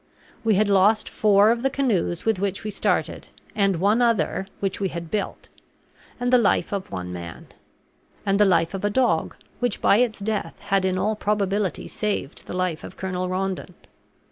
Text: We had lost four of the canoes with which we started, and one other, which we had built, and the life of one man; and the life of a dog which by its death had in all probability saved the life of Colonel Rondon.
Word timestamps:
We 0.43 0.55
had 0.55 0.67
lost 0.67 1.07
four 1.07 1.51
of 1.51 1.61
the 1.61 1.69
canoes 1.69 2.25
with 2.25 2.39
which 2.39 2.63
we 2.63 2.71
started, 2.71 3.27
and 3.55 3.75
one 3.75 4.01
other, 4.01 4.47
which 4.59 4.79
we 4.79 4.87
had 4.89 5.11
built, 5.11 5.47
and 6.19 6.33
the 6.33 6.39
life 6.39 6.71
of 6.73 6.91
one 6.91 7.13
man; 7.13 7.49
and 8.25 8.39
the 8.39 8.45
life 8.45 8.73
of 8.73 8.83
a 8.83 8.89
dog 8.89 9.35
which 9.59 9.79
by 9.79 9.97
its 9.97 10.17
death 10.17 10.57
had 10.59 10.85
in 10.85 10.97
all 10.97 11.15
probability 11.15 11.87
saved 11.87 12.47
the 12.47 12.57
life 12.57 12.83
of 12.83 12.97
Colonel 12.97 13.29
Rondon. 13.29 13.75